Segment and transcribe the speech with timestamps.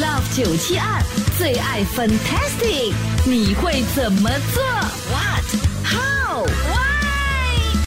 [0.00, 1.02] Love 九七二
[1.36, 2.94] 最爱 Fantastic，
[3.28, 4.62] 你会怎么做
[5.12, 5.44] ？What?
[5.84, 6.46] How?
[6.46, 7.84] Why?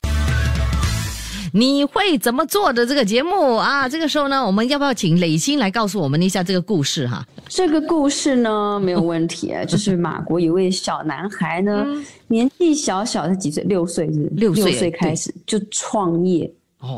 [1.51, 3.89] 你会怎么做的这个节目啊？
[3.89, 7.25] 这个时候呢，我们要不要请磊鑫来告诉我们一下这个故事哈？
[7.49, 11.83] 这个故事呢没有问题啊， 就是马国有位小男孩呢，
[12.27, 16.51] 年纪小小的几岁，六岁是六岁岁开始就创业，哦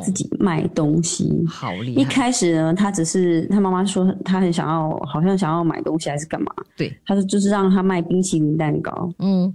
[0.03, 1.31] 自己卖东西。
[1.47, 2.01] 好厉害！
[2.01, 9.11] 一开始呢，他只是他妈妈说他很想要，好像想要买东西还是干嘛，对，他说就是让他卖冰淇淋蛋糕。
[9.19, 9.53] 嗯，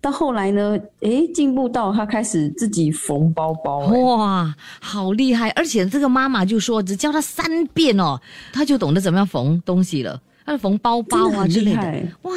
[0.00, 5.50] 到后来呢，诶，进步到他开始自己缝包包、诶哇，好厉害！
[5.50, 8.20] 而且这个妈妈就说，只教他三遍哦，
[8.52, 10.20] 他就懂得怎么样缝东西了。
[10.44, 11.82] 他就缝包包啊之类的
[12.22, 12.32] 哇，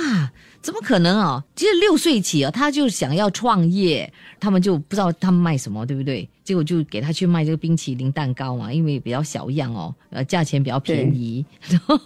[0.62, 1.44] 怎么可能啊？
[1.56, 6.28] 其实六岁起啊，他就想要创业，他们就不知道他们卖什么，对不对？
[6.44, 11.46] 结果就给他去卖这个冰淇淋蛋糕嘛，因为比较小样哦，呃，价钱比较便宜。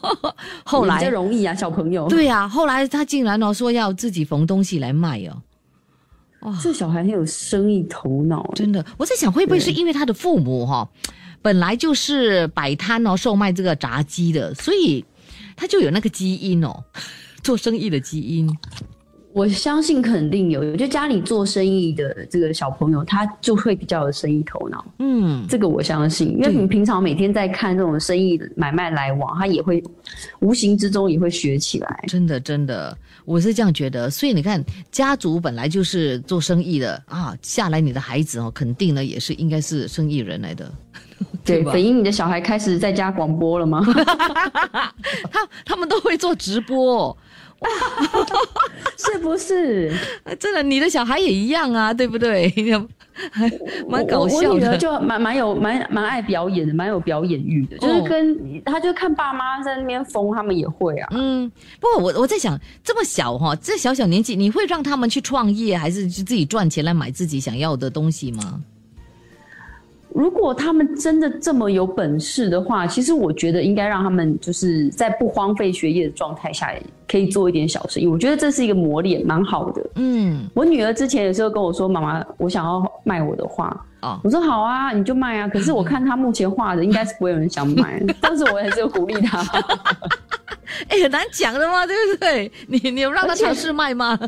[0.63, 2.07] 后比较来，容易啊，小朋友。
[2.07, 5.41] 对啊，后来他竟然哦说要自己缝东西来卖哦。
[6.61, 10.85] 这小孩很有生意头脑，真的，我在想会不会是因为他的父母哈、
[11.41, 15.05] 本来就是摆摊哦，售卖这个炸鸡的，所以
[15.55, 16.83] 他就有那个基因哦，
[17.43, 18.49] 做生意的基因。
[19.33, 24.85] 我相信肯定有，就家里做生意的这个小朋友，他就会比较有生意头脑。
[24.99, 29.83] 嗯，这个我相信，因为你平常每天在看这种生意买卖来往，他也会
[30.39, 32.03] 无形之中也会学起来。
[32.07, 34.07] 真的真的，我是这样觉得。
[34.07, 40.71] 所以你看，家族本来就是做生意的啊，下来你的孩子哦，肯定呢也是应该是生意人来的。
[41.43, 43.83] 对对，吧粉英，你的小孩开始在家广播了吗？
[45.31, 47.17] 他他们都会做直播、哦，
[48.97, 49.91] 是不是？
[50.23, 52.51] 啊真的，你的小孩也一样啊，对不对？
[53.31, 53.47] 还
[53.87, 54.77] 蛮搞我笑我女儿的。
[54.77, 61.09] 就蛮蛮有蛮蛮爱表演的，蛮有表演欲的，就是哦跟他就看爸妈在那边疯，他们也会啊。
[61.11, 61.47] 嗯，
[61.79, 68.61] 不过我我在想，这么小哈、这小小年纪，你会让他们去创业，还是就自己赚钱来买自己想要的东西吗？
[70.13, 76.71] 如果他们真的这么有本事的话，其实我觉得应该让他们就是在不荒废学业的状态下，
[77.07, 78.07] 可以做一点小生意。
[78.07, 79.85] 我觉得这是一个磨练，蛮好的。
[79.95, 87.99] 嗯，我女儿之前有时候跟我说：“妈妈，我想要卖我的画。”哦，我说：“好啊，你就卖啊。”可是我看她目前画的，应该是不会有人想买。
[88.21, 89.41] 当时我还是有鼓励她。
[90.89, 92.51] 哎，很难讲的嘛，对不对？
[92.67, 94.19] 你你有让他而且尝试卖吗？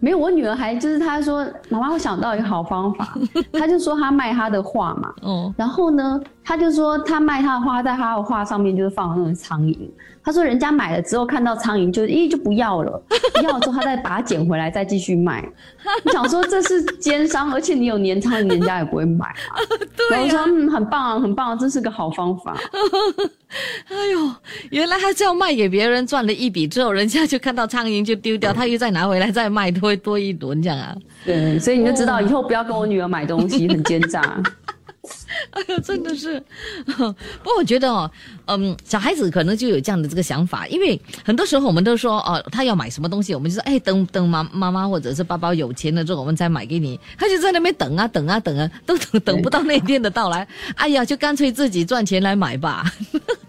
[0.00, 3.14] 没有，我女儿还就是她说：“妈妈，我想到一个好方法。”
[3.52, 9.78] 她就说她卖她的画嘛，嗯，然后呢，他就说他卖他的画，在他的画上面就是放那种苍蝇。
[10.22, 13.00] 他说人家买了之后看到苍蝇就咦就不要了，
[13.34, 15.48] 不 要了之后他再把它捡回来再继续卖。
[16.04, 19.54] 你想说这是奸商，而且你有年苍蝇，人家也不会买啊。
[20.10, 22.56] 然后我说嗯很棒啊，很棒啊，这是个好方法。
[23.88, 24.34] 哎呦，
[24.70, 30.96] 原来他这样卖给别人赚了一笔之后，人家就看到苍蝇就丢掉，他又再拿回来再卖，多多一轮这样啊。
[31.24, 34.42] 对，所以你就知道以后不要跟我女儿买东西，很奸诈。
[35.52, 36.40] 哎呀，真的是，
[36.86, 36.94] 不
[37.44, 38.10] 过我觉得哦，
[38.46, 46.98] 嗯，小孩子可能就有这样的这个想法，因为很多时候我们都说哦，他要买什么东西，我们就说哎，等等妈妈妈或者是爸爸有钱了之后，我们再买给你。
[47.18, 50.46] 他就在那边等啊等啊等啊，都等等不到那天的到来，
[50.76, 52.84] 哎呀，就干脆自己赚钱来买吧，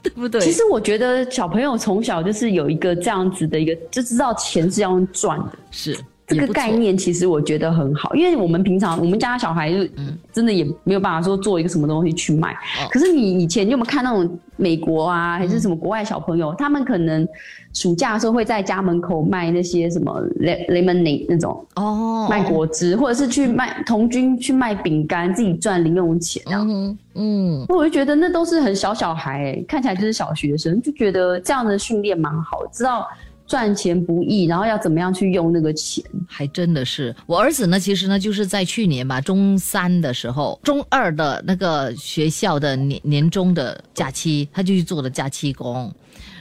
[0.01, 0.41] 对不对？
[0.41, 5.51] 其实我觉得小朋友从小就是有一个这样子的一个，就知道钱是要用赚的。
[5.69, 5.97] 是
[6.31, 9.87] 这个概念其实我觉得很好，因为我们平常我们家小孩就
[10.31, 12.55] 真的也没有办法说做一个什么东西去卖。
[12.89, 17.27] 可是你以前你有没有看那种美国啊，还是什么国外小朋友，他们可能
[17.73, 26.67] 暑假的时候会在家门口卖那些什么 le- lemonade 那种哦，卖果汁，或者是去卖童军去卖饼干，自己赚零用钱这样。
[26.69, 33.05] 嗯嗯，我就觉得那都是很小小孩、欸，看起来就是小学生，就觉得这样的训练蛮好，知道
[33.51, 36.01] 赚钱不易，然后要怎么样去用那个钱。
[36.25, 45.93] 还真的是，我儿子呢，其实呢，就是在去年吧，中三的时候，中二的那个学校的年年终的假期，他就去做了假期工。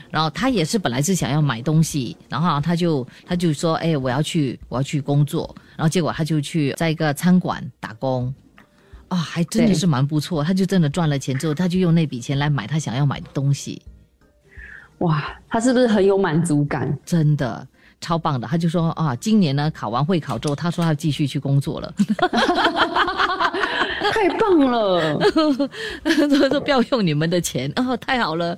[0.09, 8.33] 然后他也是本来是想要买东西，然后他就他就说，哎，我要去我要去工作，然后结果他就去在一个餐馆打工，
[9.09, 10.41] 啊、还真的是蛮不错。
[10.41, 13.81] 他就真的赚了钱之后，他就用那笔钱来买他想要买的东西。
[15.01, 16.97] 哇，他是不是很有满足感？
[17.05, 17.67] 真的
[17.99, 18.47] 超棒的。
[18.47, 21.93] 他就说啊，今年呢考完会考之后，他说他继续去工作了，
[24.13, 25.19] 太棒了！
[26.03, 28.57] 他说不要用你们的钱哦，太好了。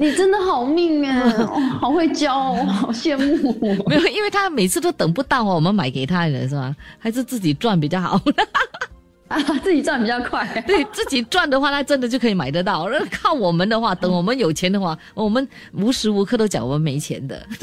[0.00, 3.84] 你真的好命哎，哦， 好会教哦，好羡慕哦。
[3.86, 6.74] 没有，因为他每次都等不到哦，我们买给他的是吧？
[6.98, 8.20] 还是自己赚比较好。
[9.34, 10.46] 啊， 自己赚比较快。
[10.66, 12.88] 对自己赚的话，那真的就可以买得到。
[12.88, 17.44] 那靠我们的话，等我们有钱的话，我们无时无刻都讲我们没钱的。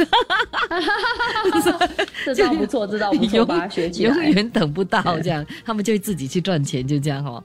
[2.26, 4.14] 这招不错，这招不错，学起来。
[4.16, 7.44] 永远等不到这样，他们就会自己去赚钱，就这样哦。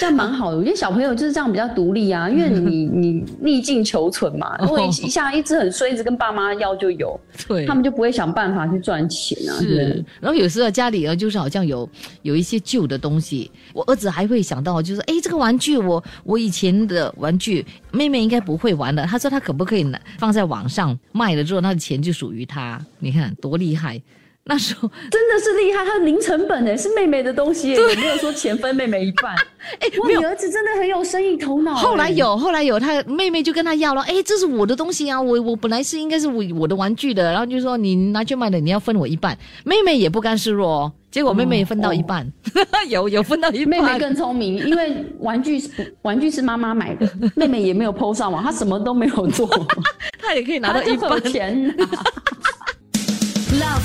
[0.00, 9.52] 这样蛮好的，我觉得小朋友就是这样比较独立啊，因为 你你逆境求存嘛，如果一一下一直很衰，一直跟爸妈要就有，对他们就不会想办法去赚钱啊。
[9.58, 11.86] 是，然后有时候家里啊，就是好像有
[12.22, 19.04] 有一些旧的东西，我儿子还会想到，就是哎，这个玩具我我以前的玩具，妹妹应该不会玩的。
[19.04, 22.80] 他说他可不可以拿放在网上卖了之后，他的钱就属于他？
[23.00, 24.00] 你看多厉害！
[24.44, 29.32] 那时候真的是厉害，他零成本哎，是妹妹的东西耶，也没有说钱分妹妹一半。
[29.78, 31.74] 哎，哇，没有你儿子真的很有生意头脑。
[31.74, 39.36] 后来，有，后来有，他妹妹就跟他要了，哎，这是我的东西啊，我我本来是应该是我我的玩具的，然后就说你拿去卖的，你要分我一半。
[39.64, 42.26] 妹妹也不甘示弱哦，结果妹妹也分到一半，
[42.88, 43.68] 有有分到一半。
[43.68, 49.46] 妹妹更聪明，因为玩具是玩具是妈妈买的，妹妹也没有 PO 上网，她什么都没有做，
[50.18, 51.22] 她也可以拿到一半。
[51.30, 51.86] 钱拿。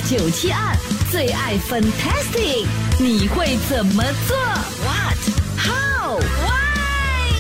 [0.08, 0.76] 九七二
[1.12, 2.68] 最爱 Fantastic，
[3.00, 4.38] 你会怎么做
[4.84, 5.18] ？What?
[5.58, 6.20] How?
[6.20, 7.40] Why?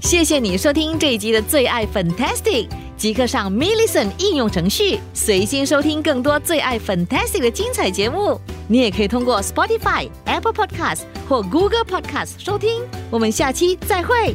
[0.00, 8.40] 谢谢你收听这一集的最爱 Fantastic，即刻上 m i l l i c e n t 应用程序，随心收听更多最爱 Fantastic 的精彩节目。
[8.66, 12.80] 你也可以通过 Spotify、Apple Podcast 或 Google Podcast 收听。
[13.10, 14.34] 我们下期再会。